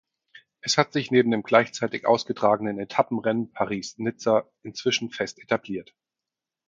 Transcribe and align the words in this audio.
Es 0.61 0.79
hat 0.79 0.93
sich 0.93 1.11
neben 1.11 1.29
dem 1.29 1.43
gleichzeitig 1.43 2.07
ausgetragenen 2.07 2.79
Etappenrennen 2.79 3.51
Paris–Nizza 3.53 4.49
inzwischen 4.63 5.11
fest 5.11 5.37
etabliert. 5.37 5.93